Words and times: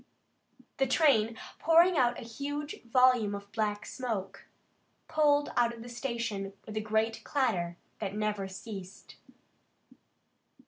The 0.77 0.87
train, 0.87 1.37
pouring 1.59 1.95
out 1.95 2.17
a 2.19 2.23
huge 2.23 2.81
volume 2.85 3.35
of 3.35 3.51
black 3.51 3.85
smoke, 3.85 4.47
pulled 5.07 5.49
out 5.55 5.75
of 5.75 5.83
the 5.83 5.89
station 5.89 6.53
with 6.65 6.75
a 6.75 6.81
great 6.81 7.23
clatter 7.23 7.77
that 7.99 8.15
never 8.15 8.47
ceased. 8.47 9.17